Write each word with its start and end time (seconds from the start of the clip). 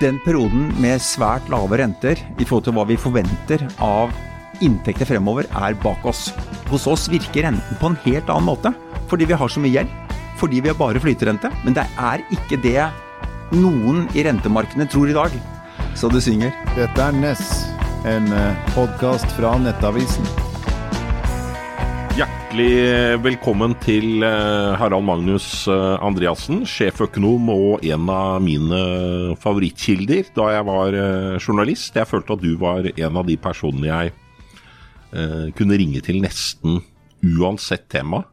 Den 0.00 0.16
perioden 0.24 0.70
med 0.80 1.02
svært 1.04 1.50
lave 1.52 1.76
renter 1.76 2.16
i 2.40 2.46
forhold 2.48 2.64
til 2.64 2.72
hva 2.72 2.86
vi 2.88 2.96
forventer 2.96 3.66
av 3.84 4.14
inntekter 4.64 5.04
fremover, 5.08 5.44
er 5.60 5.76
bak 5.82 6.06
oss. 6.08 6.30
Hos 6.70 6.86
oss 6.88 7.04
virker 7.12 7.44
renten 7.44 7.76
på 7.76 7.90
en 7.90 7.98
helt 8.06 8.32
annen 8.32 8.48
måte, 8.48 8.72
fordi 9.12 9.28
vi 9.28 9.36
har 9.36 9.52
så 9.52 9.60
mye 9.60 9.74
gjeld. 9.74 9.92
Fordi 10.40 10.62
vi 10.64 10.72
har 10.72 10.78
bare 10.80 11.02
flyterente. 11.04 11.52
Men 11.66 11.76
det 11.76 11.84
er 12.00 12.24
ikke 12.32 12.56
det 12.64 12.88
noen 13.60 14.06
i 14.16 14.24
rentemarkedene 14.24 14.88
tror 14.88 15.12
i 15.12 15.16
dag. 15.16 15.36
Så 15.92 16.08
det 16.08 16.24
synger. 16.24 16.54
Dette 16.78 17.10
er 17.10 17.20
Ness, 17.20 17.66
en 18.08 18.32
podkast 18.72 19.28
fra 19.36 19.58
Nettavisen. 19.60 20.49
Hjertelig 22.50 23.18
velkommen 23.22 23.76
til 23.78 24.24
eh, 24.26 24.72
Harald 24.74 25.04
Magnus 25.06 25.68
eh, 25.70 26.02
Andreassen, 26.02 26.64
sjeføkonom 26.66 27.44
og 27.52 27.84
en 27.86 28.08
av 28.10 28.40
mine 28.42 28.80
favorittkilder 29.38 30.32
da 30.34 30.48
jeg 30.56 30.64
var 30.66 30.96
eh, 30.98 31.36
journalist. 31.38 31.94
Jeg 31.94 32.10
følte 32.10 32.34
at 32.34 32.42
du 32.42 32.56
var 32.58 32.88
en 32.90 33.20
av 33.20 33.28
de 33.28 33.36
personene 33.38 33.86
jeg 33.86 35.54
kunne 35.60 35.78
ringe 35.78 36.02
til 36.02 36.18
nesten 36.24 36.80
uansett 37.22 37.86
tema. 37.86 38.24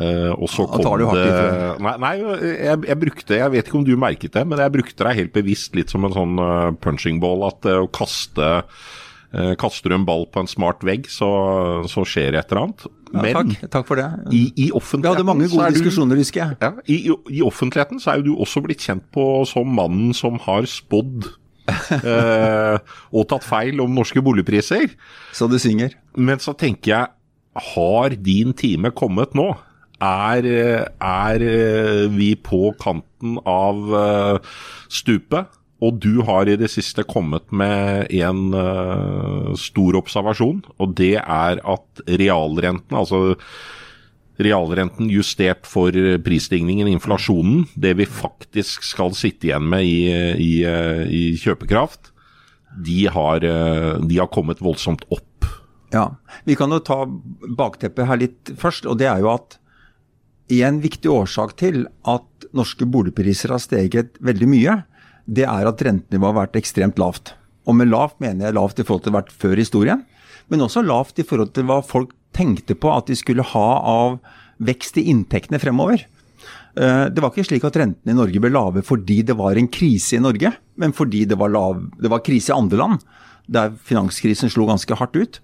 Og 0.00 0.48
så 0.48 0.64
kom 0.64 0.80
det 1.02 1.12
Nei, 1.84 1.94
nei 2.00 2.14
jeg, 2.16 2.80
jeg, 2.88 2.98
brukte 3.02 3.42
Jeg 3.42 3.52
vet 3.52 3.68
ikke 3.68 3.78
om 3.82 3.84
du 3.84 3.92
merket 4.00 4.38
det, 4.38 4.46
men 4.48 4.64
jeg 4.64 4.72
brukte 4.78 5.04
deg 5.04 5.20
helt 5.20 5.36
bevisst 5.36 5.76
litt 5.76 5.92
som 5.92 6.08
en 6.08 6.16
sånn 6.16 6.40
punching 6.80 7.20
ball. 7.20 7.44
At 7.52 7.68
å 7.76 7.90
kaste 7.92 8.54
Kaster 9.30 9.92
du 9.92 9.94
en 9.94 10.06
ball 10.08 10.24
på 10.32 10.42
en 10.42 10.48
smart 10.50 10.80
vegg, 10.82 11.04
så, 11.06 11.28
så 11.90 12.02
skjer 12.08 12.34
det 12.34 12.40
et 12.40 12.50
eller 12.50 12.64
annet. 12.64 12.86
Men 13.10 13.28
ja, 13.28 13.42
takk, 13.42 13.70
takk, 13.74 13.86
for 13.88 14.00
det. 14.00 14.06
I, 14.34 14.42
i 14.54 14.66
offentligheten 14.70 15.04
Vi 15.04 15.10
hadde 15.10 15.26
mange 15.26 15.48
gode 15.50 15.70
diskusjoner, 15.74 16.18
husker 16.20 16.42
jeg. 16.42 16.58
Ja, 16.62 16.72
i, 16.86 16.98
i, 17.10 17.42
offentligheten 17.46 18.02
så 18.02 18.12
er 18.12 18.20
jo 18.20 18.30
du 18.30 18.42
også 18.42 18.62
blitt 18.64 18.82
kjent 18.86 19.06
på 19.14 19.26
som 19.50 19.70
mannen 19.74 20.14
som 20.16 20.38
har 20.42 20.66
spådd 20.70 21.30
eh, 21.70 22.76
og 23.14 23.26
tatt 23.30 23.46
feil 23.46 23.82
om 23.82 23.94
norske 23.94 24.22
boligpriser. 24.24 24.94
Så 25.36 25.50
du 25.50 25.58
synger. 25.62 25.96
Men 26.18 26.42
så 26.42 26.54
tenker 26.58 26.94
jeg, 26.94 27.10
har 27.74 28.14
din 28.14 28.54
time 28.54 28.94
kommet 28.94 29.34
nå? 29.38 29.52
Er, 30.00 30.46
er 30.96 31.42
vi 32.14 32.32
på 32.40 32.70
kanten 32.80 33.36
av 33.44 33.96
eh, 34.00 34.52
stupet? 34.88 35.50
Og 35.80 35.96
du 36.02 36.20
har 36.28 36.48
i 36.48 36.58
det 36.60 36.68
siste 36.72 37.06
kommet 37.08 37.46
med 37.56 38.10
en 38.20 38.52
uh, 38.52 39.52
stor 39.56 39.96
observasjon, 40.02 40.60
og 40.76 40.96
det 40.98 41.16
er 41.22 41.60
at 41.64 42.02
realrenten, 42.20 42.96
altså 42.96 43.38
realrenten 44.40 45.10
justert 45.12 45.68
for 45.68 45.94
prisstigningen, 46.24 46.88
inflasjonen, 46.88 47.66
det 47.76 47.94
vi 47.98 48.06
faktisk 48.08 48.86
skal 48.88 49.12
sitte 49.16 49.50
igjen 49.50 49.66
med 49.68 49.84
i, 49.84 49.98
i, 50.40 50.52
i 50.64 51.22
kjøpekraft, 51.40 52.12
de 52.86 53.02
har, 53.10 53.42
de 53.42 54.16
har, 54.20 54.30
kommet 54.32 54.62
voldsomt 54.62 55.02
opp. 55.10 55.48
Ja, 55.90 56.16
Vi 56.44 56.54
kan 56.54 56.70
jo 56.70 56.78
ta 56.78 57.02
bakteppet 57.58 58.06
her 58.06 58.20
litt 58.20 58.52
først. 58.56 58.86
og 58.86 58.98
det 58.98 59.10
er 59.10 59.24
jo 59.24 59.32
at 59.34 59.58
En 60.50 60.80
viktig 60.82 61.06
årsak 61.06 61.52
til 61.62 61.84
at 62.10 62.46
norske 62.50 62.82
boligpriser 62.82 63.52
har 63.54 63.60
steget 63.62 64.16
veldig 64.18 64.48
mye, 64.50 64.72
det 65.30 65.46
er 65.46 65.68
at 65.68 65.82
rentenivået 65.86 66.32
har 66.32 66.40
vært 66.42 66.58
ekstremt 66.58 66.98
lavt. 67.00 67.34
Og 67.68 67.76
med 67.78 67.90
lavt 67.92 68.18
mener 68.22 68.48
jeg 68.48 68.56
lavt 68.56 68.80
i 68.80 68.86
forhold 68.86 69.04
til 69.04 69.12
det 69.12 69.16
har 69.16 69.22
vært 69.22 69.36
før 69.42 69.60
historien, 69.60 70.06
men 70.50 70.64
også 70.64 70.82
lavt 70.82 71.20
i 71.22 71.26
forhold 71.26 71.52
til 71.54 71.68
hva 71.68 71.78
folk 71.86 72.14
tenkte 72.34 72.74
på 72.78 72.90
at 72.90 73.10
de 73.10 73.18
skulle 73.18 73.46
ha 73.46 73.68
av 73.86 74.18
vekst 74.62 74.98
i 75.00 75.06
inntektene 75.12 75.60
fremover. 75.62 76.02
Eh, 76.78 77.06
det 77.10 77.22
var 77.22 77.32
ikke 77.32 77.46
slik 77.46 77.66
at 77.66 77.78
rentene 77.78 78.14
i 78.14 78.18
Norge 78.18 78.42
ble 78.42 78.52
lave 78.52 78.82
fordi 78.86 79.20
det 79.26 79.36
var 79.38 79.58
en 79.58 79.70
krise 79.70 80.18
i 80.18 80.22
Norge, 80.22 80.52
men 80.80 80.94
fordi 80.96 81.24
det 81.30 81.38
var, 81.38 81.52
lav, 81.54 81.82
det 82.00 82.10
var 82.10 82.24
krise 82.26 82.52
i 82.52 82.58
andre 82.58 82.80
land, 82.80 83.08
der 83.50 83.74
finanskrisen 83.86 84.50
slo 84.52 84.68
ganske 84.68 84.98
hardt 84.98 85.18
ut. 85.18 85.40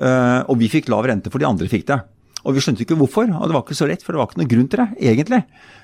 Eh, 0.00 0.40
og 0.48 0.60
vi 0.60 0.70
fikk 0.72 0.88
lav 0.92 1.08
rente 1.08 1.32
fordi 1.32 1.48
andre 1.48 1.68
fikk 1.70 1.88
det. 1.90 2.00
Og 2.44 2.56
vi 2.56 2.62
skjønte 2.64 2.84
ikke 2.86 2.96
hvorfor, 2.96 3.28
og 3.28 3.48
det 3.48 3.56
var 3.56 3.64
ikke 3.64 3.76
så 3.76 3.88
lett, 3.90 4.04
for 4.04 4.16
det 4.16 4.20
var 4.20 4.30
ikke 4.30 4.40
noen 4.40 4.50
grunn 4.52 4.68
til 4.72 4.80
det, 4.80 4.88
egentlig. 5.12 5.40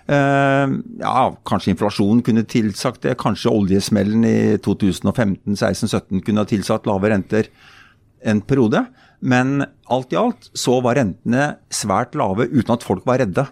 Uh, 0.09 0.77
ja, 1.03 1.25
kanskje 1.49 1.75
inflasjonen 1.75 2.22
kunne 2.25 2.47
tilsagt 2.49 3.03
det, 3.05 3.17
kanskje 3.21 3.53
oljesmellen 3.53 4.25
i 4.28 4.37
2015-16-17 4.65 6.22
kunne 6.25 6.44
ha 6.44 6.49
tilsatt 6.49 6.89
lave 6.89 7.12
renter 7.12 7.50
en 8.27 8.41
periode. 8.41 8.87
Men 9.21 9.67
alt 9.93 10.12
i 10.12 10.21
alt 10.21 10.49
så 10.56 10.78
var 10.84 10.99
rentene 10.99 11.56
svært 11.72 12.17
lave 12.19 12.49
uten 12.53 12.75
at 12.77 12.87
folk 12.87 13.05
var 13.09 13.21
redde. 13.23 13.47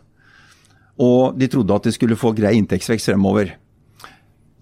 Og 1.01 1.37
de 1.39 1.49
trodde 1.51 1.77
at 1.77 1.89
de 1.89 1.93
skulle 1.95 2.19
få 2.19 2.33
grei 2.37 2.55
inntektsvekst 2.59 3.11
fremover. 3.11 3.57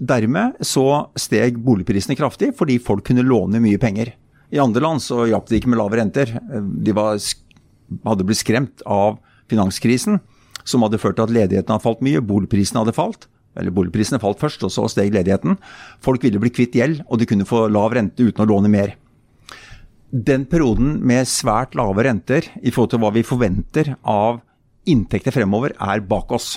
Dermed 0.03 0.59
så 0.67 0.87
steg 1.21 1.61
boligprisene 1.63 2.17
kraftig, 2.19 2.53
fordi 2.59 2.81
folk 2.83 3.05
kunne 3.07 3.27
låne 3.27 3.61
mye 3.63 3.81
penger. 3.81 4.15
I 4.53 4.61
andre 4.61 4.83
land 4.85 5.01
så 5.01 5.23
hjalp 5.31 5.49
det 5.49 5.61
ikke 5.61 5.71
med 5.73 5.81
lave 5.81 5.97
renter. 5.97 6.35
De 6.85 6.93
var 6.97 7.21
hadde 8.07 8.27
blitt 8.29 8.41
skremt 8.41 8.85
av 8.89 9.19
finanskrisen, 9.53 10.21
som 10.65 10.85
hadde 10.85 11.01
ført 11.03 11.19
til 11.19 11.27
at 11.27 11.35
ledigheten 11.35 11.75
hadde 11.75 11.85
falt 11.85 12.03
mye, 12.05 12.23
boligprisene 12.25 12.83
hadde 12.85 12.97
falt. 12.97 13.29
Eller 13.59 13.75
boligprisene 13.75 14.21
falt 14.23 14.41
først, 14.41 14.65
og 14.65 14.73
så 14.73 14.87
steg 14.89 15.13
ledigheten. 15.13 15.59
Folk 16.05 16.25
ville 16.25 16.41
bli 16.41 16.53
kvitt 16.55 16.77
gjeld, 16.79 17.03
og 17.09 17.21
de 17.21 17.29
kunne 17.29 17.49
få 17.49 17.67
lav 17.73 17.93
rente 17.97 18.25
uten 18.25 18.45
å 18.45 18.49
låne 18.49 18.71
mer. 18.73 18.95
Den 20.13 20.45
perioden 20.49 20.99
med 21.09 21.29
svært 21.29 21.77
lave 21.77 22.05
renter 22.05 22.49
i 22.61 22.73
forhold 22.73 22.93
til 22.93 23.03
hva 23.03 23.13
vi 23.15 23.25
forventer 23.25 23.95
av 24.09 24.43
inntekter 24.89 25.35
fremover, 25.35 25.73
er 25.81 26.05
bak 26.05 26.33
oss. 26.37 26.57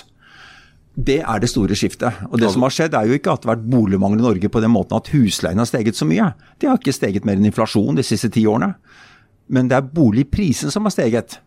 Det 0.96 1.18
er 1.20 1.40
det 1.40 1.50
store 1.52 1.76
skiftet. 1.76 2.22
Og 2.30 2.40
det 2.40 2.48
som 2.52 2.64
har 2.64 2.72
skjedd, 2.72 2.96
er 2.96 3.08
jo 3.08 3.16
ikke 3.16 3.34
at 3.34 3.42
det 3.42 3.50
har 3.50 3.58
vært 3.58 3.68
boligmangel 3.68 4.22
i 4.22 4.26
Norge 4.26 4.50
på 4.52 4.62
den 4.64 4.72
måten 4.72 4.96
at 4.96 5.10
husleien 5.12 5.60
har 5.60 5.68
steget 5.68 5.98
så 5.98 6.08
mye. 6.08 6.30
Det 6.56 6.70
har 6.70 6.80
ikke 6.80 6.96
steget 6.96 7.28
mer 7.28 7.36
enn 7.36 7.48
inflasjon 7.50 7.98
de 7.98 8.04
siste 8.06 8.30
ti 8.32 8.46
årene. 8.48 8.72
Men 9.52 9.70
det 9.70 9.78
er 9.78 9.90
boligprisen 9.94 10.72
som 10.74 10.86
har 10.88 10.94
steget 10.94 11.38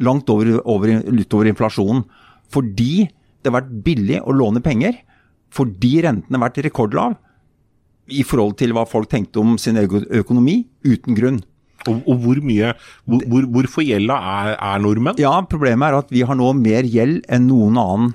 langt 0.00 0.30
over, 0.32 0.58
over, 0.64 0.92
utover 1.10 1.50
inflasjonen. 1.50 2.04
Fordi 2.50 3.06
det 3.06 3.50
har 3.50 3.60
vært 3.60 3.74
billig 3.84 4.20
å 4.22 4.34
låne 4.36 4.62
penger. 4.64 4.98
Fordi 5.54 5.98
rentene 6.06 6.38
har 6.38 6.46
vært 6.48 6.62
rekordlav 6.68 7.18
i 8.10 8.24
forhold 8.26 8.56
til 8.58 8.74
hva 8.74 8.86
folk 8.90 9.10
tenkte 9.10 9.42
om 9.42 9.54
sin 9.60 9.78
økonomi, 9.78 10.64
uten 10.86 11.14
grunn. 11.14 11.38
Og, 11.88 12.02
og 12.04 12.24
hvor 12.24 12.40
mye, 12.44 12.74
hvor, 13.08 13.22
hvor, 13.30 13.46
Hvorfor 13.54 13.84
gjelda 13.86 14.16
er, 14.18 14.50
er 14.56 14.82
nordmenn? 14.84 15.20
Ja, 15.20 15.32
Problemet 15.48 15.88
er 15.88 16.00
at 16.02 16.10
vi 16.12 16.24
har 16.28 16.36
nå 16.36 16.50
mer 16.58 16.84
gjeld 16.84 17.22
enn 17.30 17.48
noen 17.48 17.78
annen 17.80 18.10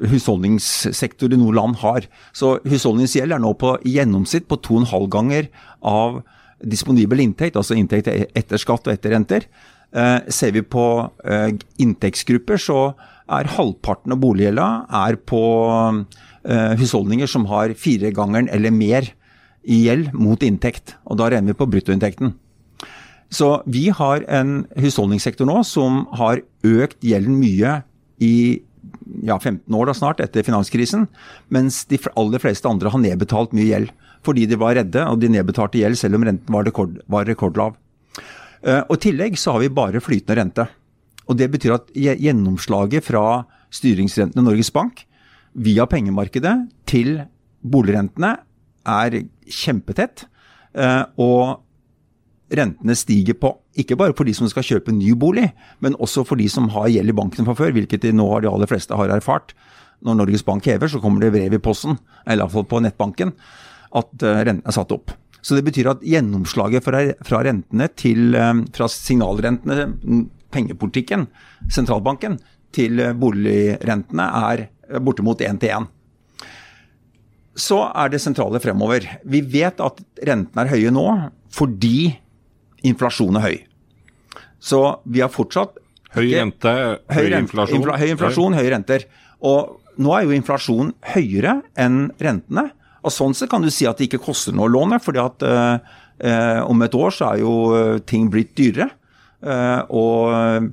husholdningssektor 0.00 1.32
i 1.32 1.38
noe 1.38 1.54
land 1.54 1.78
har. 1.82 2.06
Så 2.36 2.56
husholdningsgjeld 2.64 3.36
er 3.36 3.42
nå 3.42 3.52
på 3.60 3.74
gjennomsnitt 3.86 4.48
på 4.50 4.58
2,5 4.64 5.08
ganger 5.12 5.50
av 5.86 6.22
disponibel 6.62 7.22
inntekt, 7.22 7.56
altså 7.56 7.76
inntekt 7.78 8.10
etter 8.10 8.60
skatt 8.60 8.88
og 8.88 8.94
etter 8.94 9.14
renter. 9.14 9.46
Eh, 9.90 10.18
ser 10.30 10.52
vi 10.54 10.62
på 10.62 10.84
eh, 11.24 11.54
inntektsgrupper, 11.82 12.60
så 12.60 12.80
er 13.30 13.50
halvparten 13.56 14.14
av 14.14 14.20
boliggjelda 14.22 14.66
er 15.06 15.18
på 15.26 15.42
eh, 16.44 16.76
husholdninger 16.78 17.30
som 17.30 17.46
har 17.50 17.74
firegangeren 17.78 18.50
eller 18.52 18.74
mer 18.74 19.10
i 19.62 19.82
gjeld 19.86 20.14
mot 20.16 20.42
inntekt. 20.46 20.96
Og 21.06 21.18
da 21.20 21.30
regner 21.30 21.52
vi 21.52 21.60
på 21.60 21.68
bruttoinntekten. 21.70 22.34
Så 23.30 23.60
vi 23.70 23.88
har 23.94 24.24
en 24.26 24.64
husholdningssektor 24.78 25.46
nå 25.46 25.60
som 25.66 26.04
har 26.18 26.42
økt 26.66 26.98
gjelden 27.06 27.38
mye 27.38 27.80
i 28.22 28.34
ja, 29.22 29.36
15 29.38 29.74
år 29.74 29.90
da 29.90 29.94
snart 29.94 30.22
etter 30.22 30.46
finanskrisen, 30.46 31.06
mens 31.52 31.84
de 31.90 31.98
aller 32.18 32.42
fleste 32.42 32.68
andre 32.70 32.90
har 32.90 33.02
nedbetalt 33.02 33.54
mye 33.56 33.68
gjeld 33.68 33.92
fordi 34.26 34.46
de 34.48 34.58
var 34.60 34.76
redde, 34.76 35.04
og 35.06 35.20
de 35.20 35.30
nedbetalte 35.32 35.80
gjeld 35.80 35.98
selv 35.98 36.18
om 36.18 36.26
renten 36.28 36.54
var, 36.54 36.66
rekord, 36.68 36.98
var 37.10 37.28
rekordlav. 37.28 37.76
Uh, 38.60 38.82
og 38.82 38.98
I 38.98 39.02
tillegg 39.06 39.38
så 39.40 39.56
har 39.56 39.64
vi 39.64 39.72
bare 39.72 40.02
flytende 40.04 40.36
rente. 40.40 40.66
Og 41.30 41.38
Det 41.38 41.48
betyr 41.52 41.76
at 41.76 41.92
gjennomslaget 41.94 43.06
fra 43.06 43.44
styringsrentene 43.70 44.42
Norges 44.44 44.72
Bank 44.74 45.04
via 45.54 45.86
pengemarkedet 45.86 46.54
til 46.90 47.20
boligrentene 47.62 48.34
er 48.88 49.20
kjempetett. 49.46 50.26
Uh, 50.74 51.06
og 51.16 51.62
rentene 52.50 52.96
stiger 52.98 53.38
på 53.38 53.54
ikke 53.78 53.96
bare 53.96 54.14
for 54.18 54.26
de 54.26 54.34
som 54.34 54.48
skal 54.50 54.66
kjøpe 54.66 54.92
ny 54.92 55.14
bolig, 55.16 55.46
men 55.80 55.96
også 56.02 56.26
for 56.26 56.40
de 56.40 56.48
som 56.50 56.68
har 56.74 56.90
gjeld 56.90 57.12
i 57.12 57.16
banken 57.16 57.46
fra 57.46 57.54
før, 57.56 57.72
hvilket 57.76 58.02
de 58.02 58.12
nå 58.12 58.26
har 58.32 58.42
de 58.42 58.50
aller 58.50 58.68
fleste 58.68 58.96
har 58.98 59.12
erfart. 59.14 59.54
Når 60.04 60.18
Norges 60.18 60.44
Bank 60.44 60.66
hever, 60.66 60.90
så 60.90 61.00
kommer 61.00 61.22
det 61.22 61.32
brev 61.32 61.54
i 61.54 61.62
posten, 61.62 61.98
eller 62.26 62.44
iallfall 62.44 62.66
på 62.68 62.80
nettbanken 62.82 63.32
at 63.96 64.22
eh, 64.22 64.42
renten 64.46 64.66
er 64.68 64.76
satt 64.76 64.92
opp. 64.94 65.14
Så 65.40 65.56
det 65.56 65.64
betyr 65.64 65.88
at 65.94 66.04
gjennomslaget 66.04 66.84
fra, 66.84 67.02
fra 67.26 67.42
rentene 67.46 67.88
til 67.98 68.36
eh, 68.38 68.52
fra 68.76 68.88
signalrentene, 68.92 69.88
pengepolitikken, 70.54 71.28
sentralbanken, 71.72 72.38
til 72.74 73.02
eh, 73.02 73.16
boligrentene 73.16 74.28
er 74.52 74.66
bortimot 75.02 75.42
én 75.46 75.58
til 75.62 75.74
én. 75.78 75.88
Så 77.60 77.82
er 77.88 78.12
det 78.12 78.22
sentrale 78.22 78.60
fremover. 78.62 79.04
Vi 79.26 79.42
vet 79.42 79.82
at 79.82 79.98
rentene 80.26 80.64
er 80.64 80.70
høye 80.70 80.92
nå 80.94 81.06
fordi 81.50 82.12
inflasjonen 82.86 83.40
er 83.40 83.46
høy. 83.48 83.58
Så 84.60 84.80
vi 85.08 85.22
har 85.24 85.32
fortsatt 85.32 85.78
Høy 86.10 86.26
rente, 86.34 86.70
høy, 87.06 87.14
høy 87.14 87.36
inflasjon. 87.38 87.78
Infla, 87.78 87.96
høy 88.00 88.08
inflasjon, 88.16 88.54
høye 88.58 88.70
renter. 88.72 89.04
Og 89.46 90.00
nå 90.02 90.14
er 90.16 90.24
jo 90.26 90.34
inflasjonen 90.34 90.94
høyere 91.12 91.60
enn 91.78 92.08
rentene. 92.18 92.70
Og 93.00 93.14
Sånn 93.14 93.36
sett 93.36 93.50
kan 93.52 93.64
du 93.64 93.70
si 93.72 93.88
at 93.88 94.00
det 94.00 94.10
ikke 94.10 94.24
koster 94.30 94.56
noe 94.56 94.68
å 94.68 94.74
låne, 94.74 95.00
fordi 95.02 95.22
at 95.22 95.44
eh, 95.46 95.98
eh, 96.28 96.62
om 96.64 96.82
et 96.84 96.96
år 96.96 97.14
så 97.14 97.34
er 97.34 97.44
jo 97.44 97.58
eh, 97.76 98.00
ting 98.08 98.30
blitt 98.32 98.56
dyrere. 98.58 98.92
Eh, 99.40 99.82
og 99.96 100.66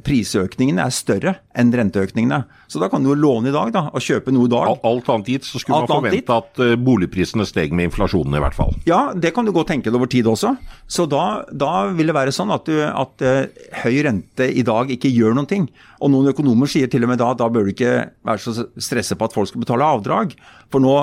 prisøkningene 0.00 0.80
er 0.86 0.92
større 0.96 1.34
enn 1.52 1.68
renteøkningene. 1.76 2.38
Så 2.72 2.80
da 2.80 2.88
kan 2.88 3.04
du 3.04 3.10
jo 3.10 3.16
låne 3.20 3.50
i 3.50 3.52
dag 3.52 3.68
da, 3.74 3.82
og 3.92 4.00
kjøpe 4.00 4.32
noe 4.32 4.48
i 4.48 4.52
dag. 4.54 4.78
Alt 4.88 5.10
annet 5.12 5.28
gitt, 5.28 5.44
så 5.44 5.60
skulle 5.60 5.82
Alt 5.82 5.92
man 5.92 6.06
forvente 6.06 6.38
at 6.40 6.62
boligprisene 6.80 7.44
steg 7.44 7.74
med 7.76 7.90
inflasjonen 7.90 8.38
i 8.38 8.40
hvert 8.40 8.56
fall. 8.56 8.72
Ja, 8.88 9.02
det 9.12 9.34
kan 9.36 9.44
du 9.44 9.52
godt 9.52 9.68
tenke 9.74 9.92
deg 9.92 10.00
over 10.00 10.08
tid 10.08 10.30
også. 10.30 10.54
Så 10.88 11.04
da, 11.12 11.44
da 11.52 11.90
vil 11.92 12.08
det 12.08 12.16
være 12.16 12.32
sånn 12.32 12.54
at, 12.56 12.64
du, 12.64 12.80
at 12.80 13.26
uh, 13.28 13.68
høy 13.84 14.00
rente 14.08 14.48
i 14.48 14.64
dag 14.64 14.88
ikke 14.96 15.12
gjør 15.12 15.36
noen 15.36 15.50
ting. 15.50 15.68
Og 16.00 16.14
noen 16.16 16.32
økonomer 16.32 16.70
sier 16.72 16.88
til 16.88 17.04
og 17.04 17.12
med 17.12 17.20
da 17.20 17.34
da 17.36 17.50
bør 17.52 17.68
du 17.68 17.74
ikke 17.74 17.92
være 18.24 18.40
så 18.40 18.64
stresset 18.72 19.20
på 19.20 19.28
at 19.28 19.36
folk 19.36 19.52
skal 19.52 19.66
betale 19.66 19.92
avdrag. 19.98 20.32
For 20.72 20.80
nå, 20.82 20.96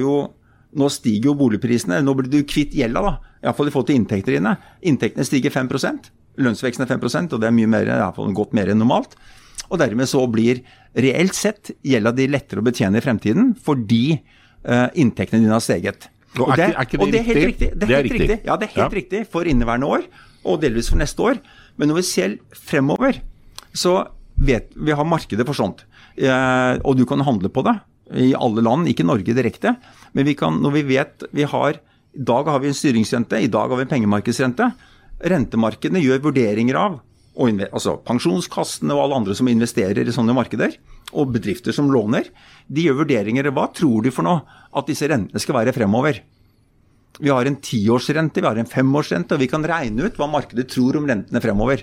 jo, 0.00 0.14
nå 0.78 0.88
stiger 0.92 1.30
jo 1.30 1.38
boligprisene. 1.38 2.02
Nå 2.04 2.14
blir 2.18 2.30
du 2.32 2.42
kvitt 2.48 2.74
gjelda, 2.76 3.02
da. 3.04 3.34
Iallfall 3.44 3.70
i 3.70 3.74
forhold 3.74 3.90
til 3.90 4.00
inntekter 4.00 4.34
dine. 4.34 4.56
Inntektene 4.82 5.26
stiger 5.26 5.54
5% 5.54 6.10
Lønnsveksten 6.38 6.84
er 6.84 6.90
5% 6.92 7.34
og 7.34 7.42
det 7.42 7.48
er 7.48 7.54
mye 7.54 7.70
mer, 7.70 7.88
i 7.88 7.98
hvert 7.98 8.18
fall 8.18 8.34
godt 8.36 8.54
mer 8.56 8.70
enn 8.70 8.78
normalt. 8.78 9.16
Og 9.68 9.80
dermed 9.80 10.08
så 10.08 10.22
blir 10.30 10.62
reelt 10.96 11.36
sett 11.36 11.72
gjelda 11.86 12.12
de 12.16 12.28
lettere 12.30 12.62
å 12.62 12.66
betjene 12.66 13.00
i 13.00 13.04
fremtiden 13.04 13.50
fordi 13.64 14.04
uh, 14.14 14.86
inntektene 14.94 15.42
dine 15.42 15.56
har 15.56 15.64
steget. 15.64 16.08
Og, 16.38 16.52
det, 16.54 16.68
er, 16.68 16.76
ikke, 16.84 17.00
det, 17.00 17.10
det 17.10 17.18
er 17.18 17.26
helt 17.26 17.48
riktig? 17.48 17.70
Det 17.74 17.88
er, 17.88 17.94
helt 17.96 18.06
riktig. 18.06 18.22
riktig. 18.22 18.38
Ja, 18.46 18.56
det 18.60 18.68
er 18.68 18.74
helt 18.76 18.84
ja. 18.84 18.98
riktig 19.00 19.24
for 19.32 19.48
inneværende 19.50 19.90
år, 19.98 20.06
og 20.46 20.62
delvis 20.62 20.92
for 20.92 21.00
neste 21.00 21.24
år. 21.24 21.42
Men 21.80 21.90
når 21.90 22.00
vi 22.00 22.06
ser 22.06 22.36
fremover, 22.54 23.18
så 23.74 23.96
vet 24.38 24.70
vi 24.76 24.94
har 24.94 25.08
markedet 25.08 25.46
for 25.48 25.58
sånt. 25.58 25.82
Uh, 26.18 26.78
og 26.86 26.94
du 26.98 27.04
kan 27.08 27.22
handle 27.26 27.50
på 27.50 27.64
det 27.66 27.74
i 28.16 28.32
alle 28.36 28.64
land, 28.64 28.88
ikke 28.88 29.06
Norge 29.06 29.34
direkte. 29.36 29.74
Men 30.16 30.28
vi 30.28 30.36
kan, 30.38 30.60
når 30.62 30.78
vi 30.78 30.86
vet 30.94 31.28
vi 31.36 31.44
har 31.48 31.80
I 32.18 32.22
dag 32.24 32.48
har 32.48 32.62
vi 32.62 32.70
en 32.70 32.74
styringsrente, 32.74 33.38
i 33.38 33.50
dag 33.52 33.68
har 33.68 33.76
vi 33.76 33.84
en 33.84 33.90
pengemarkedsrente 33.90 34.72
rentemarkedene 35.18 36.02
gjør 36.02 36.22
vurderinger 36.28 36.78
av, 36.78 36.98
altså 37.38 37.98
pensjonskassene 38.06 38.94
og 38.94 39.04
alle 39.04 39.20
andre 39.22 39.36
som 39.38 39.50
investerer 39.50 40.06
i 40.06 40.14
sånne 40.14 40.34
markeder, 40.36 40.76
og 41.12 41.32
bedrifter 41.34 41.74
som 41.74 41.90
låner, 41.90 42.28
de 42.68 42.86
gjør 42.86 43.00
vurderinger. 43.02 43.50
Hva 43.54 43.68
tror 43.74 44.04
de 44.04 44.12
for 44.14 44.26
noe 44.26 44.42
at 44.76 44.90
disse 44.90 45.08
rentene 45.08 45.42
skal 45.42 45.60
være 45.60 45.74
fremover? 45.76 46.20
Vi 47.18 47.30
har 47.32 47.48
en 47.48 47.56
tiårsrente, 47.58 48.42
vi 48.42 48.46
har 48.46 48.58
en 48.60 48.68
femårsrente, 48.68 49.34
og 49.34 49.42
vi 49.42 49.48
kan 49.50 49.64
regne 49.66 50.06
ut 50.06 50.18
hva 50.20 50.28
markedet 50.30 50.68
tror 50.70 51.00
om 51.00 51.08
rentene 51.08 51.42
fremover. 51.42 51.82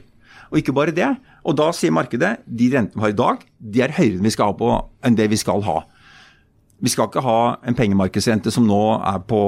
Og 0.52 0.62
ikke 0.62 0.76
bare 0.78 0.94
det. 0.96 1.10
Og 1.44 1.58
da 1.58 1.72
sier 1.74 1.92
markedet 1.96 2.38
de 2.46 2.70
rentene 2.72 3.02
vi 3.02 3.08
har 3.08 3.16
i 3.16 3.18
dag, 3.18 3.42
de 3.58 3.82
er 3.84 3.96
høyere 3.98 4.20
enn, 4.20 4.28
vi 4.28 4.36
skal 4.36 4.54
ha 4.54 4.58
på, 4.60 4.70
enn 5.04 5.18
det 5.18 5.28
vi 5.34 5.42
skal 5.42 5.66
ha. 5.66 5.82
Vi 6.84 6.92
skal 6.92 7.08
ikke 7.08 7.24
ha 7.24 7.40
en 7.66 7.78
pengemarkedsrente 7.78 8.52
som 8.52 8.66
nå 8.68 8.82
er 9.00 9.22
på 9.28 9.42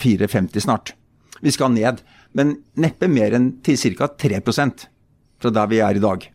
4,50 0.00 0.54
øh, 0.54 0.60
snart. 0.62 0.94
Vi 1.42 1.52
skal 1.52 1.74
ned 1.74 2.04
men 2.34 2.56
neppe 2.82 3.08
mer 3.10 3.34
enn 3.36 3.52
til 3.64 3.78
ca. 3.78 4.08
3% 4.10 4.86
fra 5.42 5.52
der 5.54 5.70
vi 5.70 5.80
er 5.84 5.98
i 5.98 6.02
dag. 6.02 6.26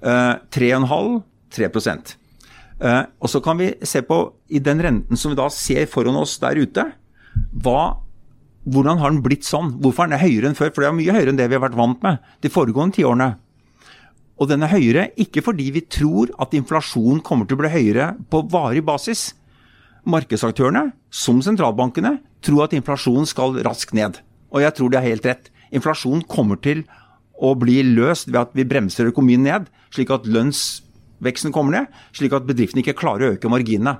Uh, 0.00 0.36
3,5 0.54 1.18
3 1.50 1.66
uh, 1.68 3.04
Og 3.20 3.28
så 3.28 3.40
kan 3.44 3.58
vi 3.58 3.72
se 3.82 4.02
på, 4.06 4.20
i 4.48 4.62
den 4.62 4.80
renten 4.80 5.18
som 5.18 5.34
vi 5.34 5.40
da 5.40 5.48
ser 5.52 5.90
foran 5.90 6.16
oss 6.16 6.38
der 6.40 6.62
ute, 6.62 6.86
hva, 7.50 7.82
hvordan 8.70 9.02
har 9.02 9.12
den 9.12 9.22
blitt 9.24 9.44
sånn? 9.48 9.74
Hvorfor 9.82 10.06
er 10.06 10.14
den 10.14 10.22
høyere 10.22 10.50
enn 10.50 10.58
før? 10.58 10.70
For 10.70 10.84
det 10.84 10.90
er 10.90 10.96
mye 10.96 11.16
høyere 11.16 11.34
enn 11.34 11.40
det 11.40 11.50
vi 11.50 11.58
har 11.58 11.66
vært 11.66 11.78
vant 11.78 12.02
med 12.06 12.22
de 12.40 12.52
foregående 12.52 13.00
tiårene. 13.00 13.32
Og 14.40 14.48
den 14.48 14.64
er 14.64 14.72
høyere 14.72 15.08
ikke 15.20 15.42
fordi 15.44 15.68
vi 15.74 15.82
tror 15.84 16.32
at 16.40 16.54
inflasjonen 16.56 17.20
kommer 17.24 17.46
til 17.46 17.58
å 17.58 17.60
bli 17.60 17.72
høyere 17.74 18.14
på 18.32 18.40
varig 18.48 18.82
basis. 18.88 19.34
Markedsaktørene, 20.08 20.94
som 21.12 21.42
sentralbankene, 21.44 22.16
tror 22.40 22.64
at 22.64 22.76
inflasjonen 22.76 23.28
skal 23.28 23.58
raskt 23.66 23.92
ned. 23.96 24.22
Og 24.48 24.64
jeg 24.64 24.76
tror 24.76 24.88
de 24.88 24.96
har 24.96 25.04
helt 25.04 25.28
rett. 25.28 25.50
Inflasjonen 25.76 26.24
kommer 26.24 26.56
til 26.64 26.86
å 27.36 27.52
bli 27.56 27.82
løst 27.84 28.30
ved 28.30 28.40
at 28.40 28.56
vi 28.56 28.64
bremser 28.68 29.12
økonomien 29.12 29.44
ned, 29.44 29.68
slik 29.92 30.12
at 30.12 30.24
lønnsveksten 30.28 31.52
kommer 31.52 31.76
ned, 31.76 32.00
slik 32.16 32.32
at 32.36 32.48
bedriftene 32.48 32.80
ikke 32.84 32.96
klarer 32.96 33.28
å 33.28 33.36
øke 33.36 33.52
marginene. 33.52 33.98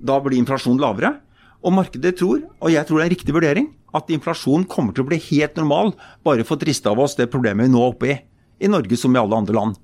Da 0.00 0.18
blir 0.24 0.40
inflasjonen 0.40 0.80
lavere. 0.80 1.18
Og 1.64 1.72
markedet 1.72 2.18
tror, 2.18 2.42
og 2.60 2.72
jeg 2.72 2.84
tror 2.84 2.98
det 2.98 3.04
er 3.04 3.08
en 3.08 3.14
riktig 3.14 3.34
vurdering, 3.36 3.70
at 3.96 4.10
inflasjonen 4.12 4.66
kommer 4.68 4.92
til 4.92 5.04
å 5.04 5.08
bli 5.08 5.20
helt 5.30 5.56
normal, 5.56 5.94
bare 6.24 6.44
for 6.44 6.58
å 6.58 6.64
triste 6.64 6.90
av 6.90 7.00
oss 7.00 7.16
det 7.16 7.30
problemet 7.32 7.68
vi 7.68 7.72
nå 7.72 7.80
er 7.80 7.92
oppe 7.94 8.10
i. 8.10 8.16
I 8.60 8.70
Norge 8.70 8.98
som 9.00 9.14
i 9.14 9.20
alle 9.20 9.40
andre 9.42 9.56
land. 9.56 9.80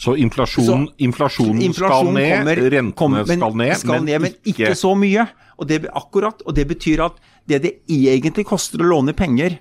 Så 0.00 0.14
inflasjonen, 0.16 0.86
så, 0.88 0.94
inflasjonen 1.04 1.60
inflasjonen 1.60 2.06
skal 2.06 2.14
ned, 2.16 2.30
kommer, 2.38 2.60
rentene 2.72 2.96
kommer, 2.96 3.24
men, 3.28 3.40
skal 3.42 3.56
ned, 3.60 3.72
skal 3.82 3.98
men, 3.98 4.06
ned, 4.08 4.22
men 4.24 4.36
ikke, 4.38 4.70
ikke 4.70 4.78
så 4.80 4.94
mye. 4.96 5.26
Og 5.60 5.68
det, 5.68 5.82
akkurat, 5.92 6.40
og 6.46 6.56
det 6.56 6.64
betyr 6.70 7.02
at 7.04 7.18
det 7.50 7.58
det 7.66 7.72
egentlig 7.90 8.46
koster 8.48 8.80
å 8.80 8.88
låne 8.88 9.12
penger 9.16 9.58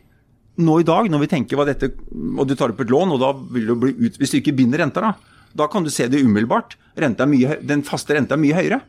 nå 0.63 0.77
i 0.79 0.87
dag, 0.87 1.09
når 1.11 1.23
vi 1.23 1.29
tenker 1.31 1.59
hva 1.59 1.65
dette 1.67 1.91
Og 2.11 2.47
du 2.47 2.55
tar 2.59 2.71
opp 2.71 2.81
et 2.83 2.91
lån, 2.91 3.13
og 3.15 3.19
da 3.21 3.33
vil 3.55 3.67
det 3.69 3.75
bli 3.79 3.91
ut 3.95 4.17
Hvis 4.19 4.33
du 4.33 4.39
ikke 4.39 4.55
binder 4.55 4.83
renta, 4.83 5.03
da, 5.03 5.43
da 5.55 5.67
kan 5.71 5.83
du 5.83 5.91
se 5.91 6.07
det 6.11 6.19
umiddelbart. 6.23 6.75
Mye, 6.99 7.59
den 7.63 7.83
faste 7.87 8.15
renta 8.15 8.35
er 8.35 8.43
mye 8.43 8.57
høyere 8.57 8.81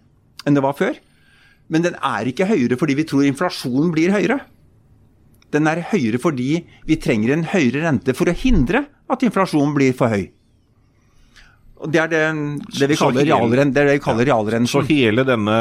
enn 0.48 0.56
det 0.56 0.62
var 0.64 0.78
før. 0.78 0.94
Men 1.70 1.84
den 1.84 1.98
er 1.98 2.30
ikke 2.30 2.48
høyere 2.48 2.78
fordi 2.80 2.96
vi 2.98 3.06
tror 3.06 3.26
inflasjonen 3.26 3.90
blir 3.94 4.14
høyere. 4.14 4.40
Den 5.54 5.70
er 5.70 5.82
høyere 5.92 6.20
fordi 6.22 6.50
vi 6.88 6.98
trenger 7.02 7.34
en 7.34 7.46
høyere 7.50 7.86
rente 7.86 8.14
for 8.16 8.30
å 8.30 8.36
hindre 8.36 8.84
at 9.10 9.24
inflasjonen 9.26 9.74
blir 9.76 9.96
for 9.98 10.12
høy. 10.12 10.28
Og 11.80 11.88
Det 11.90 12.00
er 12.02 12.10
det, 12.12 12.24
det 12.76 12.90
vi 12.92 12.98
kaller 13.00 14.28
realrenten. 14.28 14.68
Så 14.68 14.84
hele 14.88 15.24
denne 15.24 15.56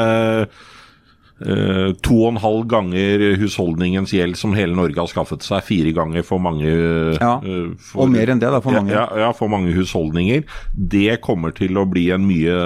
Uh, 1.40 1.96
to 2.04 2.18
og 2.18 2.34
en 2.34 2.38
halv 2.42 2.66
ganger 2.68 3.22
husholdningens 3.40 4.10
gjeld 4.12 4.36
som 4.36 4.52
hele 4.52 4.76
Norge 4.76 5.00
har 5.00 5.08
skaffet 5.08 5.40
seg. 5.40 5.62
Fire 5.64 5.94
ganger 5.96 6.20
for 6.26 6.42
mange 6.42 6.68
Ja, 6.68 7.38
uh, 7.40 7.70
for, 7.80 8.04
og 8.04 8.12
mer 8.12 8.34
enn 8.34 8.42
det, 8.42 8.50
da, 8.52 8.60
for 8.60 8.76
mange. 8.76 8.92
Ja, 8.92 9.06
ja, 9.22 9.30
for 9.32 9.48
mange 9.48 9.72
husholdninger. 9.72 10.44
Det 10.76 11.16
kommer 11.24 11.56
til 11.56 11.80
å 11.80 11.86
bli 11.88 12.10
en 12.12 12.26
mye 12.28 12.58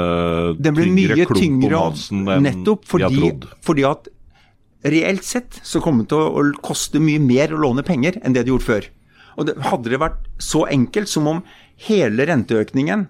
tyngre 0.59 0.89
mye 0.91 1.21
klump 1.23 1.39
tyngre, 1.39 1.71
på 1.71 1.85
halsen 1.85 2.27
enn 2.35 2.49
nettopp 2.49 2.91
fordi, 2.91 3.07
de 3.07 3.23
har 3.23 3.31
trodd. 3.31 3.47
Fordi 3.63 3.87
at 3.93 4.11
reelt 4.85 5.25
sett 5.25 5.61
så 5.65 5.81
kommer 5.85 6.05
det 6.05 6.13
til 6.13 6.21
å 6.21 6.45
koste 6.65 7.01
mye 7.03 7.23
mer 7.23 7.55
å 7.55 7.61
låne 7.61 7.85
penger 7.87 8.19
enn 8.23 8.37
det 8.37 8.45
det 8.45 8.53
gjorde 8.53 8.69
før. 8.69 8.89
Og 9.35 9.49
det, 9.49 9.57
Hadde 9.67 9.91
det 9.91 10.01
vært 10.03 10.27
så 10.43 10.65
enkelt 10.71 11.11
som 11.11 11.27
om 11.31 11.43
hele 11.89 12.27
renteøkningen 12.29 13.09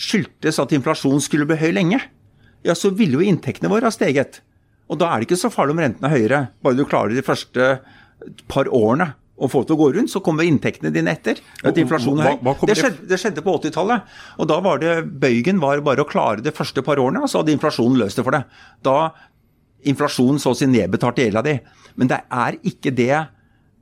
skyldtes 0.00 0.60
at 0.62 0.72
inflasjonen 0.76 1.22
skulle 1.24 1.48
bli 1.48 1.58
høy 1.60 1.72
lenge, 1.76 2.00
ja, 2.64 2.76
så 2.76 2.92
ville 2.92 3.18
jo 3.18 3.24
inntektene 3.24 3.70
våre 3.72 3.88
ha 3.88 3.94
steget. 3.94 4.42
Og 4.90 4.98
da 5.00 5.10
er 5.10 5.20
det 5.20 5.30
ikke 5.30 5.40
så 5.40 5.50
farlig 5.52 5.76
om 5.76 5.82
renten 5.84 6.06
er 6.06 6.14
høyere. 6.14 6.40
Bare 6.64 6.78
du 6.78 6.84
klarer 6.88 7.14
de 7.14 7.24
første 7.24 7.72
par 8.50 8.68
årene 8.68 9.12
å 9.40 9.48
få 9.48 9.62
til 9.64 9.76
å 9.76 9.80
gå 9.80 9.86
rundt, 9.94 10.12
så 10.12 10.20
kommer 10.24 10.44
inntektene 10.44 10.92
dine 10.92 11.14
etter. 11.14 11.38
At 11.64 11.78
inflasjonen 11.80 12.26
er 12.26 12.34
høy. 12.36 12.66
Det 12.68 12.76
skjedde, 12.76 13.06
det 13.08 13.18
skjedde 13.22 13.44
på 13.46 13.54
80-tallet. 13.56 14.10
Og 14.36 14.50
da 14.50 14.58
var 14.64 14.82
det 14.82 14.98
bøygen 15.22 15.62
var 15.62 15.80
bare 15.86 16.04
å 16.04 16.08
klare 16.08 16.44
de 16.44 16.52
første 16.52 16.84
par 16.84 17.00
årene, 17.00 17.22
og 17.24 17.32
så 17.32 17.40
hadde 17.40 17.54
inflasjonen 17.54 17.96
løst 18.02 18.20
det 18.20 18.26
for 18.26 18.36
deg. 18.36 18.60
Da 18.84 18.98
inflasjonen 19.88 20.40
så 20.42 20.52
å 20.52 20.58
si 20.58 20.68
nedbetalt 20.68 21.20
gjelda 21.22 21.42
di. 21.46 21.56
Men 21.96 22.10
det 22.10 22.20
er 22.26 22.58
ikke 22.66 22.92
det 22.94 23.14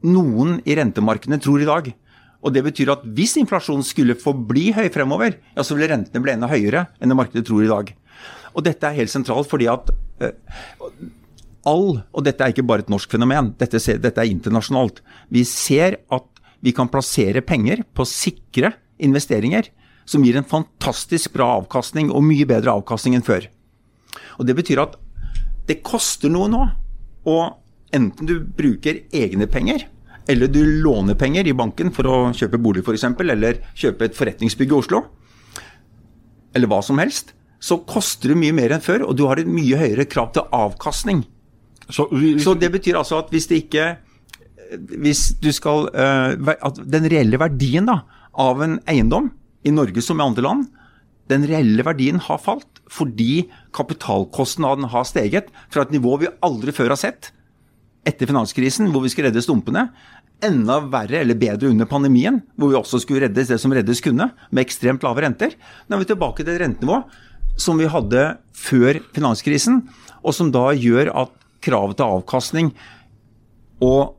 noen 0.06 0.58
i 0.68 0.76
rentemarkedene 0.78 1.40
tror 1.42 1.62
i 1.62 1.68
dag. 1.68 1.90
Og 2.38 2.54
Det 2.54 2.62
betyr 2.62 2.92
at 2.94 3.06
hvis 3.16 3.36
inflasjonen 3.40 3.82
skulle 3.86 4.18
forbli 4.18 4.70
høy 4.76 4.86
fremover, 4.94 5.40
ja, 5.56 5.62
så 5.62 5.74
ville 5.74 5.90
rentene 5.90 6.22
bli 6.22 6.36
enda 6.36 6.50
høyere 6.50 6.86
enn 7.00 7.10
det 7.10 7.18
markedet 7.18 7.46
tror 7.48 7.64
i 7.64 7.70
dag. 7.70 7.90
Og 8.54 8.64
dette 8.66 8.86
er 8.86 8.98
helt 9.00 9.12
sentralt 9.12 9.50
fordi 9.50 9.66
at 9.70 9.90
uh, 10.22 10.30
all, 11.66 11.98
og 12.14 12.24
dette 12.26 12.44
er 12.44 12.54
ikke 12.54 12.66
bare 12.66 12.86
et 12.86 12.92
norsk 12.92 13.10
fenomen, 13.10 13.52
dette, 13.58 13.80
dette 13.98 14.22
er 14.22 14.30
internasjonalt. 14.30 15.02
Vi 15.34 15.42
ser 15.48 15.98
at 16.14 16.30
vi 16.62 16.74
kan 16.74 16.90
plassere 16.90 17.42
penger 17.42 17.84
på 17.94 18.06
sikre 18.08 18.72
investeringer 19.02 19.68
som 20.08 20.24
gir 20.24 20.38
en 20.38 20.46
fantastisk 20.46 21.34
bra 21.34 21.50
avkastning, 21.58 22.08
og 22.10 22.24
mye 22.24 22.46
bedre 22.48 22.72
avkastning 22.78 23.18
enn 23.18 23.26
før. 23.26 23.50
Og 24.38 24.46
Det 24.46 24.56
betyr 24.56 24.80
at 24.82 24.96
det 25.68 25.80
koster 25.86 26.32
noe 26.32 26.48
nå. 26.50 26.64
Og 27.28 27.94
enten 27.94 28.28
du 28.28 28.38
bruker 28.40 29.02
egne 29.14 29.48
penger, 29.50 29.86
eller 30.28 30.50
du 30.52 30.60
låner 30.84 31.16
penger 31.16 31.48
i 31.48 31.56
banken 31.56 31.92
for 31.94 32.08
å 32.08 32.16
kjøpe 32.36 32.60
bolig 32.60 32.84
f.eks., 32.84 33.06
eller 33.24 33.62
kjøpe 33.78 34.08
et 34.08 34.16
forretningsbygg 34.16 34.72
i 34.72 34.76
Oslo, 34.76 35.02
eller 36.56 36.70
hva 36.70 36.82
som 36.84 37.00
helst, 37.00 37.34
så 37.60 37.80
koster 37.88 38.32
det 38.32 38.38
mye 38.38 38.54
mer 38.54 38.74
enn 38.76 38.84
før, 38.84 39.06
og 39.08 39.16
du 39.18 39.24
har 39.28 39.40
et 39.40 39.48
mye 39.50 39.78
høyere 39.80 40.06
krav 40.10 40.30
til 40.36 40.46
avkastning. 40.54 41.24
Så, 41.88 42.06
så 42.44 42.54
det 42.58 42.70
betyr 42.74 43.00
altså 43.00 43.22
at 43.22 43.30
hvis 43.32 43.48
det 43.48 43.62
ikke 43.62 43.84
Hvis 45.00 45.22
du 45.40 45.46
skal 45.56 45.86
uh, 45.88 46.50
At 46.52 46.76
den 46.84 47.06
reelle 47.08 47.38
verdien 47.40 47.86
da, 47.88 48.02
av 48.36 48.60
en 48.60 48.74
eiendom 48.84 49.30
i 49.64 49.72
Norge 49.72 50.02
som 50.04 50.20
i 50.20 50.26
andre 50.26 50.44
land, 50.44 50.66
den 51.28 51.46
reelle 51.48 51.84
verdien 51.86 52.20
har 52.24 52.40
falt 52.42 52.82
fordi 52.92 53.48
kapitalkostnaden 53.76 54.88
har 54.92 55.04
steget 55.08 55.50
fra 55.68 55.84
et 55.84 55.92
nivå 55.92 56.16
vi 56.22 56.30
aldri 56.44 56.72
før 56.72 56.94
har 56.94 57.00
sett 57.00 57.32
etter 58.08 58.30
finanskrisen, 58.30 58.88
hvor 58.88 59.02
vi 59.04 59.10
skulle 59.12 59.28
redde 59.28 59.42
stumpene, 59.44 59.88
enda 60.44 60.78
verre 60.88 61.20
eller 61.20 61.36
bedre 61.36 61.68
under 61.68 61.88
pandemien, 61.90 62.40
hvor 62.56 62.72
vi 62.72 62.78
også 62.78 63.02
skulle 63.02 63.26
reddes 63.26 63.50
det 63.50 63.58
som 63.60 63.74
reddes 63.74 64.00
kunne, 64.04 64.30
med 64.48 64.64
ekstremt 64.64 65.04
lave 65.04 65.24
renter. 65.24 65.56
Nå 65.88 65.96
er 65.96 66.04
vi 66.04 66.08
tilbake 66.12 66.44
til 66.44 66.54
et 66.54 66.62
rentenivå 66.62 67.02
som 67.58 67.80
vi 67.80 67.90
hadde 67.90 68.22
før 68.56 69.00
finanskrisen, 69.16 69.82
og 70.22 70.34
som 70.34 70.52
da 70.54 70.70
gjør 70.78 71.10
at 71.24 71.34
kravet 71.64 71.98
til 71.98 72.14
avkastning 72.18 72.70
og 73.84 74.17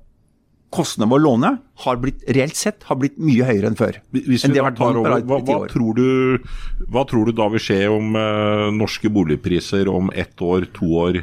kostnadene 0.73 1.09
ved 1.09 1.19
å 1.19 1.23
låne 1.25 1.49
har 1.83 1.97
blitt, 2.01 2.21
reelt 2.29 2.57
sett 2.57 2.85
har 2.89 2.99
blitt 3.01 3.17
mye 3.21 3.45
høyere 3.47 3.71
enn 3.71 3.77
før. 3.79 3.97
Hvis 4.13 4.45
enn 4.45 4.53
det 4.53 4.61
har 4.61 4.69
vært 4.69 4.81
over, 4.85 5.17
hva, 5.25 5.39
hva, 5.47 5.57
tror 5.71 5.97
du, 5.97 6.49
hva 6.93 7.03
tror 7.09 7.29
du 7.29 7.33
da 7.37 7.49
vil 7.55 7.63
skje 7.63 7.81
om 7.89 8.15
eh, 8.19 8.69
norske 8.77 9.09
boligpriser 9.13 9.89
om 9.89 10.11
ett 10.13 10.41
år, 10.45 10.67
to 10.75 10.91
år, 11.01 11.21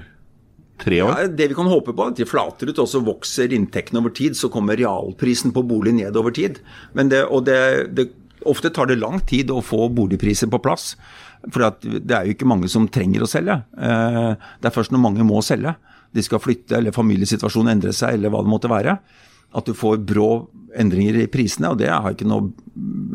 tre 0.83 1.01
år? 1.05 1.13
Ja, 1.15 1.31
det 1.31 1.51
vi 1.53 1.59
kan 1.59 1.71
håpe 1.71 1.95
på, 1.95 2.03
er 2.03 2.15
at 2.15 2.21
de 2.21 2.27
flater 2.29 2.73
ut, 2.73 2.83
og 2.83 2.91
så 2.91 3.03
vokser 3.07 3.55
inntektene 3.55 4.03
over 4.03 4.15
tid. 4.17 4.39
Så 4.39 4.51
kommer 4.53 4.79
realprisen 4.81 5.55
på 5.55 5.65
bolig 5.67 5.95
ned 6.01 6.19
over 6.19 6.35
tid. 6.35 6.59
Men 6.99 7.13
det, 7.13 7.23
og 7.31 7.47
det, 7.47 7.61
det, 7.97 8.11
ofte 8.51 8.73
tar 8.75 8.91
det 8.91 8.99
lang 8.99 9.21
tid 9.31 9.53
å 9.55 9.63
få 9.65 9.87
boligpriser 9.95 10.51
på 10.51 10.61
plass. 10.65 10.95
For 11.53 11.71
det 11.87 12.15
er 12.17 12.27
jo 12.27 12.35
ikke 12.35 12.49
mange 12.51 12.71
som 12.73 12.89
trenger 12.91 13.23
å 13.23 13.31
selge. 13.31 13.61
Eh, 13.79 14.33
Det 14.59 14.69
er 14.69 14.75
først 14.75 14.91
når 14.95 15.05
mange 15.07 15.27
må 15.29 15.39
selge. 15.47 15.77
De 16.17 16.25
skal 16.25 16.43
flytte, 16.43 16.79
eller 16.79 16.95
familiesituasjonen 16.97 17.77
endrer 17.77 17.95
seg, 17.95 18.17
eller 18.17 18.33
hva 18.33 18.43
det 18.43 18.51
måtte 18.51 18.73
være. 18.73 18.99
At 19.57 19.69
du 19.69 19.75
får 19.77 20.03
brå 20.07 20.31
endringer 20.77 21.23
i 21.23 21.29
prisene, 21.33 21.73
og 21.73 21.81
det 21.81 21.89
er 21.89 21.97
jeg 21.97 22.19
ikke 22.19 22.29
noe 22.29 22.51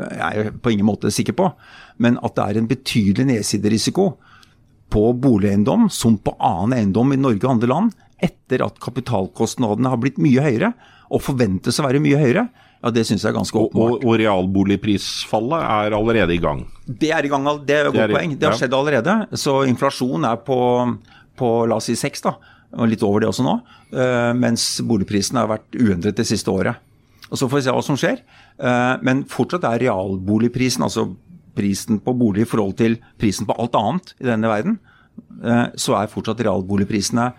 jeg 0.01 0.41
er 0.41 0.51
på 0.57 0.71
ingen 0.73 0.87
måte 0.87 1.11
sikker 1.13 1.35
på. 1.37 1.51
Men 2.01 2.17
at 2.25 2.33
det 2.37 2.45
er 2.47 2.59
en 2.61 2.69
betydelig 2.69 3.27
nedsiderisiko 3.29 4.07
på 4.91 5.03
boligeiendom 5.23 5.85
som 5.93 6.17
på 6.19 6.33
annen 6.41 6.79
eiendom 6.79 7.13
i 7.13 7.19
Norge 7.21 7.45
og 7.45 7.53
andre 7.53 7.69
land, 7.69 7.93
etter 8.21 8.65
at 8.65 8.81
kapitalkostnadene 8.81 9.91
har 9.93 10.01
blitt 10.01 10.19
mye 10.21 10.43
høyere, 10.43 10.73
og 11.11 11.23
forventes 11.25 11.79
å 11.79 11.85
være 11.85 12.01
mye 12.03 12.19
høyere, 12.19 12.45
ja, 12.81 12.89
det 12.89 13.03
syns 13.05 13.21
jeg 13.21 13.29
er 13.29 13.37
ganske 13.37 13.57
åpenbart. 13.59 13.99
og, 13.99 14.05
og 14.09 14.15
realboligprisfallet 14.17 15.65
er 15.67 15.93
allerede 15.93 16.33
i 16.33 16.39
gang. 16.41 16.63
Det 16.87 17.11
er 17.13 17.27
i 17.27 17.29
gang, 17.29 17.45
det 17.67 17.75
er 17.77 17.89
et 17.89 17.93
godt 17.93 18.15
poeng. 18.15 18.33
Det 18.39 18.47
har 18.47 18.57
skjedd 18.57 18.73
allerede. 18.73 19.17
Så 19.37 19.59
inflasjon 19.69 20.25
er 20.25 20.39
på, 20.47 20.57
på 21.37 21.51
la 21.69 21.77
oss 21.77 21.91
si 21.91 21.97
seks, 21.99 22.25
da. 22.25 22.33
Og 22.77 22.87
litt 22.87 23.03
over 23.03 23.23
det 23.23 23.29
også 23.31 23.43
nå. 23.43 23.57
eh, 23.91 24.31
mens 24.37 24.79
boligprisene 24.87 25.43
har 25.43 25.51
vært 25.51 25.75
uendret 25.75 26.15
det 26.15 26.27
siste 26.29 26.51
året. 26.51 26.79
Og 27.31 27.37
Så 27.39 27.47
får 27.47 27.59
vi 27.59 27.65
se 27.65 27.73
hva 27.75 27.83
som 27.83 27.97
skjer. 27.99 28.21
Eh, 28.59 28.95
men 29.03 29.25
fortsatt 29.27 29.67
er 29.67 29.83
realboligprisen, 29.85 30.83
altså 30.83 31.09
prisen 31.55 31.99
på 31.99 32.13
bolig 32.15 32.45
i 32.45 32.47
forhold 32.49 32.77
til 32.79 32.97
prisen 33.19 33.47
på 33.47 33.55
alt 33.59 33.75
annet 33.75 34.13
i 34.23 34.27
denne 34.29 34.47
verden, 34.47 34.79
eh, 35.43 35.67
så 35.75 35.97
er 35.99 36.11
fortsatt 36.11 36.39
realboligprisene 36.47 37.31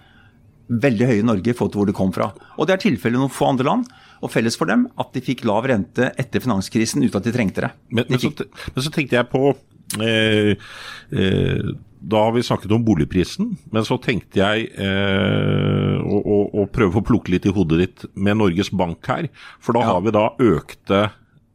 veldig 0.72 1.08
høye 1.08 1.20
i 1.20 1.26
Norge 1.26 1.52
i 1.52 1.56
forhold 1.56 1.72
til 1.72 1.80
hvor 1.82 1.88
de 1.90 1.96
kom 1.96 2.12
fra. 2.14 2.30
Og 2.58 2.68
det 2.68 2.76
er 2.76 2.82
tilfellet 2.84 3.18
i 3.18 3.22
noen 3.22 3.32
få 3.32 3.48
andre 3.52 3.68
land. 3.68 3.88
Og 4.22 4.30
felles 4.30 4.54
for 4.56 4.70
dem 4.70 4.84
at 5.02 5.10
de 5.16 5.20
fikk 5.24 5.42
lav 5.48 5.66
rente 5.66 6.12
etter 6.20 6.40
finanskrisen 6.44 7.02
uten 7.02 7.18
at 7.18 7.24
de 7.26 7.32
trengte 7.34 7.64
det. 7.64 7.72
Men, 7.90 8.06
De 8.06 8.14
men, 8.14 8.20
så, 8.22 8.30
men 8.74 8.84
så 8.84 8.92
tenkte 8.94 9.18
jeg 9.18 9.28
på 9.32 9.40
eh, 9.98 10.52
eh, 11.10 11.72
Da 12.02 12.18
har 12.24 12.32
vi 12.34 12.42
snakket 12.42 12.72
om 12.74 12.82
boligprisen, 12.84 13.52
men 13.70 13.84
så 13.86 13.94
tenkte 14.02 14.40
jeg 14.40 14.68
eh, 14.74 15.98
å, 16.02 16.18
å, 16.18 16.38
å 16.62 16.66
prøve 16.72 16.98
å 16.98 17.04
plukke 17.06 17.30
litt 17.36 17.46
i 17.46 17.52
hodet 17.54 17.78
ditt 17.82 18.06
med 18.18 18.40
Norges 18.40 18.72
Bank 18.74 19.06
her. 19.06 19.28
For 19.62 19.76
da 19.76 19.84
Ja. 19.84 19.92
har 19.94 20.00
vi 20.02 20.14
da 20.16 20.24
økte 20.42 20.98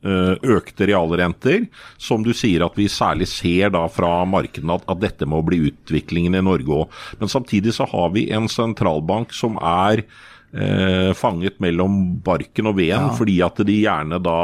eh, 0.07 0.35
økte 0.55 0.87
realrenter, 0.87 1.65
som 1.99 2.23
du 2.23 2.31
sier 2.37 2.63
at 2.63 2.77
vi 2.79 2.87
særlig 2.87 3.27
ser 3.27 3.73
da 3.75 3.83
fra 3.91 4.21
markedene 4.29 4.77
at, 4.79 4.87
at 4.87 5.01
dette 5.03 5.27
må 5.27 5.41
bli 5.43 5.65
utviklingen 5.71 6.37
i 6.39 6.45
Norge 6.45 6.71
òg. 6.83 6.95
Men 7.19 7.27
samtidig 7.33 7.75
så 7.75 7.89
har 7.91 8.13
vi 8.15 8.29
en 8.31 8.47
sentralbank 8.47 9.35
som 9.35 9.59
er 9.59 10.05
eh, 10.53 11.11
fanget 11.17 11.59
mellom 11.59 12.21
barken 12.23 12.71
og 12.71 12.79
veden, 12.79 13.11
fordi 13.19 13.41
at 13.43 13.59
de 13.67 13.81
gjerne 13.83 14.21
da 14.23 14.39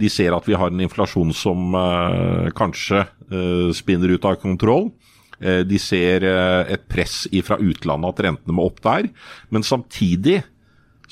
de 0.00 0.08
ser 0.08 0.32
at 0.32 0.46
vi 0.48 0.56
har 0.56 0.72
en 0.72 0.80
inflasjon 0.80 1.34
som 1.36 1.74
eh, 1.76 2.48
kanskje 2.56 3.02
eh, 3.04 3.68
spinner 3.76 4.14
ut 4.16 4.24
av 4.24 4.38
kontroll. 4.40 4.88
Eh, 5.42 5.62
de 5.66 5.78
ser 5.82 6.22
eh, 6.24 6.72
et 6.76 6.88
press 6.88 7.24
fra 7.42 7.58
utlandet 7.58 8.14
at 8.14 8.24
rentene 8.28 8.54
må 8.56 8.68
opp 8.70 8.80
der. 8.84 9.10
Men 9.50 9.66
samtidig 9.66 10.42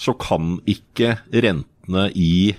så 0.01 0.15
kan 0.17 0.59
ikke 0.71 1.17
rentene 1.35 2.09
i 2.17 2.55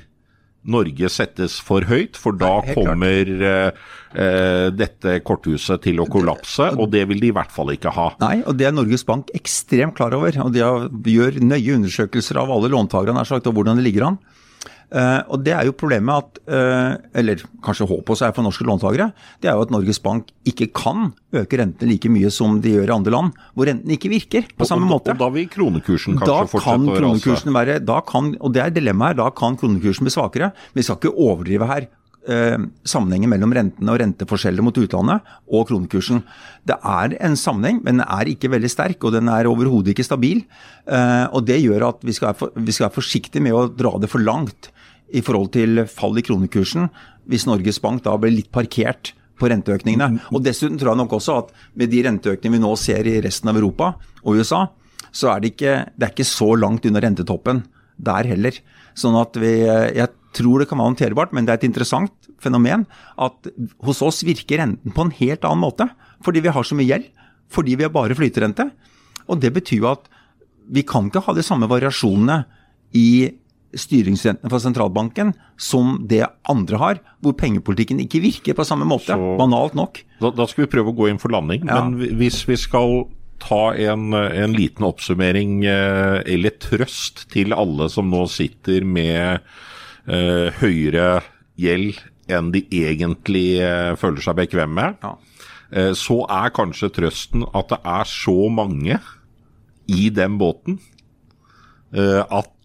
Norge 0.61 1.09
settes 1.09 1.55
for 1.63 1.87
høyt, 1.89 2.19
for 2.21 2.35
da 2.37 2.59
Nei, 2.61 2.73
kommer 2.77 3.31
eh, 3.47 3.79
eh, 4.13 4.67
dette 4.77 5.15
korthuset 5.25 5.81
til 5.87 6.03
å 6.03 6.05
kollapse, 6.11 6.67
og 6.77 6.91
det 6.93 7.07
vil 7.09 7.23
de 7.23 7.31
i 7.31 7.33
hvert 7.33 7.53
fall 7.53 7.71
ikke 7.73 7.93
ha. 7.95 8.11
Nei, 8.21 8.43
og 8.45 8.59
det 8.59 8.67
er 8.69 8.75
Norges 8.75 9.01
Bank 9.07 9.31
ekstremt 9.37 9.95
klar 9.97 10.13
over. 10.13 10.37
og 10.43 10.53
De 10.53 10.61
har- 10.61 10.85
gjør 10.91 11.39
nøye 11.41 11.79
undersøkelser 11.79 12.37
av 12.43 12.51
alle 12.53 12.69
låntakerne 12.69 13.17
nær 13.17 13.25
sagt, 13.31 13.47
og 13.49 13.57
hvordan 13.57 13.81
det 13.81 13.87
ligger 13.89 14.11
an. 14.11 14.19
Eh, 14.91 15.21
og 15.31 15.39
det 15.45 15.53
er 15.55 15.67
jo 15.69 15.75
problemet 15.77 16.19
at, 16.19 16.39
eh, 16.51 16.97
eller 17.21 17.39
kanskje 17.63 17.87
håpet 17.87 18.11
også 18.11 18.25
er 18.27 18.33
for 18.35 18.43
norske 18.43 18.65
låntakere, 18.67 19.11
det 19.39 19.47
er 19.47 19.55
jo 19.55 19.63
at 19.63 19.71
Norges 19.71 20.01
Bank 20.03 20.33
ikke 20.43 20.67
kan 20.75 21.13
øke 21.31 21.61
rentene 21.61 21.93
like 21.93 22.11
mye 22.11 22.31
som 22.33 22.57
de 22.59 22.73
gjør 22.75 22.91
i 22.91 22.95
andre 22.97 23.13
land, 23.15 23.37
hvor 23.55 23.69
rentene 23.71 23.95
ikke 23.95 24.11
virker 24.11 24.49
på 24.51 24.67
samme 24.67 24.89
og, 24.89 24.97
måte. 24.97 25.15
Og 25.15 25.21
da 25.21 25.29
vil 25.31 25.47
kronekursen 25.51 26.19
kanskje 26.19 26.27
Da 26.27 26.43
fortsette 26.43 26.75
kan 26.75 26.83
å 26.83 26.91
rase. 26.91 26.99
kronekursen 26.99 27.55
være, 27.55 27.79
da 27.87 28.01
kan, 28.03 28.33
og 28.41 28.51
det 28.51 28.65
er 28.65 28.75
dilemmaet 28.75 29.15
her, 29.15 29.21
da 29.21 29.29
kan 29.31 29.55
kronekursen 29.61 30.09
bli 30.09 30.11
svakere. 30.11 30.51
Vi 30.75 30.83
skal 30.83 30.99
ikke 30.99 31.13
overdrive 31.15 31.71
her 31.71 31.87
eh, 32.27 32.57
sammenhengen 32.83 33.31
mellom 33.31 33.55
rentene 33.55 33.95
og 33.95 34.01
renteforskjeller 34.03 34.67
mot 34.67 34.75
utlandet 34.75 35.31
og 35.47 35.71
kronekursen. 35.71 36.19
Det 36.67 36.75
er 36.83 37.15
en 37.23 37.39
sammenheng, 37.39 37.79
men 37.79 38.03
den 38.03 38.09
er 38.11 38.27
ikke 38.27 38.51
veldig 38.51 38.73
sterk, 38.75 39.07
og 39.07 39.15
den 39.15 39.31
er 39.31 39.47
overhodet 39.47 39.95
ikke 39.95 40.03
stabil. 40.03 40.43
Og 41.31 41.47
Det 41.47 41.63
gjør 41.63 41.87
at 41.93 42.03
vi 42.03 42.11
skal, 42.11 42.33
være 42.33 42.39
for, 42.43 42.51
vi 42.59 42.75
skal 42.75 42.89
være 42.89 42.99
forsiktige 42.99 43.41
med 43.41 43.55
å 43.55 43.65
dra 43.71 43.95
det 44.03 44.11
for 44.11 44.19
langt 44.19 44.73
i 45.11 45.23
forhold 45.25 45.51
til 45.55 45.85
fall 45.91 46.17
i 46.19 46.23
kronekursen, 46.25 46.87
hvis 47.29 47.47
Norges 47.49 47.81
Bank 47.83 48.03
da 48.05 48.15
ble 48.19 48.31
litt 48.33 48.51
parkert 48.53 49.13
på 49.41 49.49
renteøkningene. 49.51 50.21
Og 50.31 50.43
Dessuten 50.45 50.77
tror 50.79 50.93
jeg 50.93 51.01
nok 51.01 51.17
også 51.17 51.37
at 51.41 51.51
med 51.79 51.91
de 51.91 52.03
renteøkningene 52.05 52.59
vi 52.59 52.63
nå 52.63 52.71
ser 52.79 53.09
i 53.09 53.19
resten 53.25 53.51
av 53.51 53.59
Europa 53.59 53.93
og 54.21 54.39
USA, 54.39 54.67
så 55.11 55.33
er 55.33 55.41
det 55.41 55.53
ikke, 55.55 55.75
det 55.97 56.07
er 56.07 56.13
ikke 56.13 56.27
så 56.29 56.53
langt 56.59 56.85
under 56.87 57.03
rentetoppen 57.03 57.63
der 58.01 58.29
heller. 58.29 58.55
Sånn 58.97 59.17
at 59.19 59.37
vi, 59.39 59.51
Jeg 59.65 60.07
tror 60.35 60.61
det 60.61 60.69
kan 60.69 60.79
være 60.79 60.93
håndterbart, 60.93 61.33
men 61.35 61.45
det 61.45 61.53
er 61.53 61.59
et 61.59 61.67
interessant 61.67 62.29
fenomen 62.41 62.85
at 63.19 63.51
hos 63.83 64.01
oss 64.05 64.23
virker 64.23 64.61
renten 64.61 64.95
på 64.95 65.05
en 65.05 65.13
helt 65.19 65.43
annen 65.43 65.65
måte. 65.65 65.89
Fordi 66.23 66.43
vi 66.43 66.53
har 66.53 66.63
så 66.63 66.77
mye 66.77 66.87
gjeld. 66.87 67.09
Fordi 67.51 67.75
vi 67.75 67.83
har 67.83 67.91
bare 67.91 68.15
flyterente. 68.15 68.69
Og 69.27 69.41
det 69.43 69.51
betyr 69.53 69.83
jo 69.83 69.91
at 69.91 70.07
vi 70.71 70.85
kan 70.87 71.09
ikke 71.09 71.23
ha 71.25 71.35
de 71.35 71.43
samme 71.43 71.67
variasjonene 71.67 72.45
i 72.95 73.31
styringsrentene 73.77 74.49
fra 74.51 74.59
sentralbanken 74.59 75.33
som 75.57 76.01
det 76.09 76.25
andre 76.49 76.77
har, 76.81 76.99
hvor 77.23 77.33
pengepolitikken 77.39 77.99
ikke 78.03 78.21
virker 78.23 78.53
på 78.57 78.65
samme 78.67 78.85
måte. 78.89 79.13
Så- 79.15 79.37
Banalt 79.39 79.73
nok. 79.77 80.03
Da, 80.19 80.31
da 80.31 80.45
skal 80.47 80.65
vi 80.65 80.71
prøve 80.75 80.91
å 80.91 80.97
gå 80.97 81.09
inn 81.09 81.19
for 81.21 81.29
landing, 81.31 81.65
Ja. 81.67 81.81
men 81.83 82.17
hvis 82.19 82.43
vi 82.47 82.55
skal 82.57 83.05
ta 83.39 83.71
en, 83.73 84.13
en 84.13 84.53
liten 84.53 84.85
oppsummering 84.85 85.63
eh, 85.65 86.21
eller 86.29 86.51
trøst 86.61 87.27
til 87.33 87.53
alle 87.53 87.87
som 87.89 88.09
nå 88.11 88.27
sitter 88.29 88.83
med 88.85 89.39
eh, 90.07 90.51
høyere 90.61 91.23
gjeld 91.57 91.97
enn 92.29 92.51
de 92.53 92.61
egentlig 92.69 93.59
eh, 93.61 93.95
føler 93.97 94.21
seg 94.21 94.35
bekvem 94.43 94.73
med, 94.77 94.95
Ja. 95.01 95.15
eh, 95.71 95.91
så 95.97 96.21
er 96.29 96.53
kanskje 96.53 96.91
trøsten 96.93 97.47
at 97.55 97.69
det 97.73 97.79
er 97.83 98.03
så 98.05 98.37
mange 98.53 98.99
i 99.89 100.09
den 100.13 100.37
båten 100.37 100.77
eh, 101.93 102.21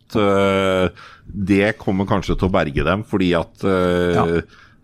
at 0.07 0.17
uh, 0.21 1.09
det 1.27 1.75
kommer 1.81 2.07
kanskje 2.09 2.37
til 2.39 2.49
å 2.49 2.53
berge 2.55 2.87
dem, 2.87 3.03
fordi 3.07 3.33
at 3.39 3.67
uh, 3.67 4.15
Ja. 4.15 4.29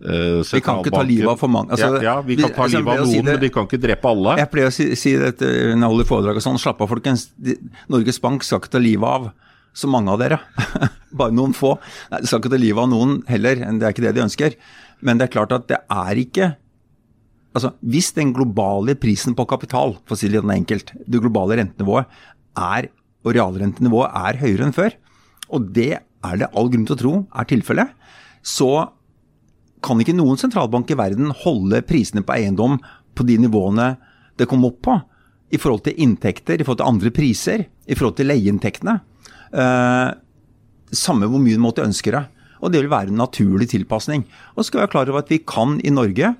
Uh, 0.03 0.43
Vi 0.43 0.59
kan 0.59 0.81
ikke 0.83 0.91
ta 0.91 1.05
livet 1.07 1.31
av 1.31 1.39
for 1.39 1.47
mange. 1.47 1.71
Altså, 1.71 1.93
ja, 2.03 2.03
ja, 2.03 2.15
vi 2.27 2.35
kan 2.35 2.51
ta 2.51 2.65
altså, 2.65 2.81
livet 2.81 2.91
av 2.91 3.05
noen, 3.05 3.11
si 3.13 3.21
det- 3.21 3.25
men 3.29 3.41
vi 3.45 3.51
kan 3.55 3.69
ikke 3.69 3.79
drepe 3.79 4.09
alle. 4.11 4.33
Jeg 4.41 4.51
pleier 4.51 4.67
å 4.67 4.75
si, 4.75 4.87
si 4.99 5.13
dette 5.15 5.47
når 5.47 5.79
jeg 5.79 5.91
holder 5.93 6.09
foredrag 6.09 6.41
og 6.41 6.43
sånn. 6.43 6.59
Slapp 6.59 6.81
av, 6.83 6.89
folkens. 6.91 7.29
De, 7.39 7.55
Norges 7.89 8.19
Bank 8.19 8.43
skal 8.43 8.59
ikke 8.59 8.73
ta 8.75 8.81
livet 8.83 9.07
av 9.07 9.29
så 9.73 9.87
mange 9.87 10.11
av 10.11 10.19
dere. 10.19 10.41
Bare 11.23 11.31
noen 11.31 11.55
få. 11.55 11.77
Nei, 12.11 12.19
De 12.19 12.27
skal 12.27 12.43
ikke 12.43 12.51
ta 12.51 12.59
livet 12.59 12.83
av 12.83 12.91
noen 12.91 13.15
heller. 13.31 13.63
Det 13.63 13.87
er 13.87 13.95
ikke 13.95 14.07
det 14.09 14.15
de 14.19 14.25
ønsker. 14.27 14.59
Men 15.07 15.23
det 15.23 15.29
er 15.29 15.35
klart 15.39 15.55
at 15.55 15.71
det 15.71 15.79
er 15.87 16.19
ikke 16.25 16.51
Altså, 17.53 17.75
Hvis 17.85 18.15
den 18.17 18.33
globale 18.33 18.95
prisen 18.97 19.35
på 19.37 19.45
kapital, 19.45 19.99
for 20.09 20.17
å 20.17 20.19
si 20.19 20.27
det 20.33 20.41
litt 20.41 20.55
enkelt, 20.55 20.93
det 21.05 21.21
globale 21.21 21.59
rentenivået 21.61 22.07
er, 22.57 22.89
og 23.23 23.35
realrentenivået 23.37 24.09
er 24.09 24.39
høyere 24.41 24.65
enn 24.65 24.73
før, 24.73 24.97
og 25.53 25.71
det 25.77 25.93
er 26.01 26.41
det 26.41 26.51
all 26.57 26.71
grunn 26.73 26.87
til 26.89 26.97
å 26.97 27.01
tro 27.03 27.15
er 27.39 27.49
tilfellet, 27.51 27.93
så 28.43 28.89
kan 29.83 30.01
ikke 30.01 30.15
noen 30.15 30.39
sentralbank 30.39 30.91
i 30.93 30.99
verden 30.99 31.33
holde 31.43 31.83
prisene 31.87 32.23
på 32.27 32.37
eiendom 32.37 32.79
på 33.19 33.27
de 33.27 33.39
nivåene 33.43 33.95
det 34.39 34.49
kom 34.51 34.65
opp 34.67 34.79
på, 34.87 34.95
i 35.53 35.61
forhold 35.61 35.85
til 35.85 35.99
inntekter, 36.01 36.61
i 36.61 36.65
forhold 36.65 36.81
til 36.81 36.89
andre 36.89 37.13
priser, 37.15 37.67
i 37.85 37.97
forhold 37.99 38.17
til 38.17 38.31
leieinntektene. 38.31 38.95
Eh, 39.53 40.13
samme 40.97 41.29
hvor 41.29 41.43
mye 41.43 41.59
du 41.59 41.63
måtte 41.63 41.85
ønske 41.85 42.15
det. 42.15 42.23
Og 42.63 42.73
det 42.73 42.81
vil 42.81 42.93
være 42.93 43.13
en 43.13 43.21
naturlig 43.21 43.69
tilpasning. 43.73 44.25
Og 44.55 44.63
så 44.63 44.71
skal 44.71 44.79
vi 44.79 44.85
være 44.87 44.93
klar 44.95 45.11
over 45.11 45.25
at 45.25 45.33
vi 45.33 45.43
kan 45.45 45.77
i 45.85 45.93
Norge 45.93 46.33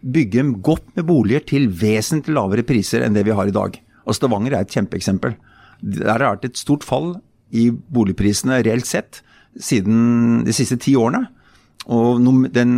bygge 0.00 0.44
godt 0.64 0.92
med 0.96 1.06
boliger 1.08 1.44
til 1.46 1.68
vesentlig 1.72 2.34
lavere 2.36 2.66
priser 2.66 3.04
enn 3.06 3.16
det 3.16 3.24
vi 3.28 3.36
har 3.36 3.48
i 3.48 3.54
dag. 3.54 3.78
Og 4.04 4.16
Stavanger 4.16 4.56
er 4.56 4.66
et 4.66 4.76
kjempeeksempel. 4.76 5.36
Der 5.80 6.10
har 6.10 6.20
det 6.20 6.30
vært 6.30 6.48
et 6.50 6.60
stort 6.60 6.84
fall 6.84 7.14
i 7.52 7.70
boligprisene 7.70 8.60
reelt 8.66 8.86
sett 8.86 9.22
siden 9.58 10.44
de 10.46 10.52
siste 10.54 10.78
ti 10.80 10.94
årene. 10.98 11.26
Og 11.90 12.20
den 12.52 12.74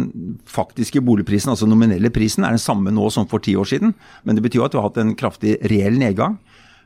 faktiske 0.48 1.02
boligprisen, 1.04 1.50
altså 1.52 1.66
nominelle 1.68 2.08
prisen, 2.14 2.44
er 2.46 2.54
den 2.54 2.62
samme 2.62 2.92
nå 2.94 3.08
som 3.12 3.26
for 3.28 3.42
ti 3.42 3.56
år 3.58 3.66
siden. 3.68 3.94
Men 4.24 4.36
det 4.38 4.44
betyr 4.46 4.60
jo 4.62 4.64
at 4.68 4.72
vi 4.76 4.78
har 4.80 4.86
hatt 4.88 5.00
en 5.02 5.14
kraftig 5.18 5.56
reell 5.68 5.98
nedgang. 6.00 6.38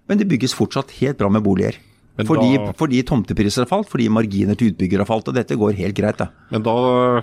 Men 0.08 0.18
det 0.18 0.28
bygges 0.30 0.54
fortsatt 0.56 0.90
helt 1.02 1.18
bra 1.20 1.28
med 1.28 1.44
boliger. 1.44 1.76
Fordi, 2.16 2.56
da- 2.56 2.72
fordi 2.72 3.02
tomtepriser 3.04 3.66
har 3.66 3.68
falt, 3.68 3.90
fordi 3.92 4.08
marginer 4.08 4.56
til 4.56 4.72
utbygger 4.72 5.02
har 5.04 5.06
falt. 5.10 5.28
Og 5.28 5.34
dette 5.36 5.54
går 5.60 5.76
helt 5.76 5.94
greit, 5.98 6.16
da. 6.16 6.30
Men 6.50 6.62
da 6.64 7.22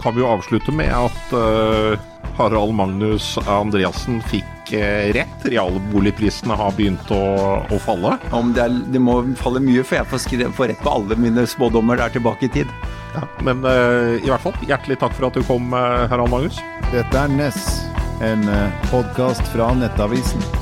kan 0.00 0.14
vi 0.14 0.22
jo 0.22 0.30
avslutte 0.30 0.72
med 0.72 0.92
at 0.94 1.34
uh, 1.36 1.98
Harald 2.38 2.74
Magnus 2.74 3.34
Andreassen 3.46 4.22
fikk 4.30 4.72
uh, 4.72 5.12
rett. 5.16 5.44
Realboligprisene 5.44 6.56
har 6.56 6.74
begynt 6.78 7.12
å, 7.12 7.22
å 7.66 7.80
falle. 7.82 8.16
Om 8.32 8.54
det, 8.56 8.64
er, 8.64 8.80
det 8.94 9.02
må 9.02 9.20
falle 9.40 9.62
mye 9.64 9.84
for 9.84 10.00
jeg 10.00 10.10
får, 10.12 10.24
skre, 10.24 10.50
får 10.56 10.72
rett 10.72 10.82
på 10.84 10.96
alle 10.96 11.18
mine 11.20 11.46
spådommer 11.48 12.00
der 12.00 12.14
tilbake 12.16 12.48
i 12.48 12.54
tid. 12.60 12.72
Ja, 13.12 13.26
men 13.44 13.64
uh, 13.66 14.16
i 14.16 14.28
hvert 14.30 14.44
fall, 14.46 14.56
hjertelig 14.64 15.00
takk 15.02 15.16
for 15.18 15.28
at 15.28 15.36
du 15.36 15.44
kom, 15.48 15.72
Harald 15.76 16.32
Magnus. 16.32 16.60
Dette 16.92 17.24
er 17.26 17.32
Ness, 17.32 17.84
en 18.24 18.44
podkast 18.90 19.44
fra 19.52 19.72
Nettavisen. 19.76 20.61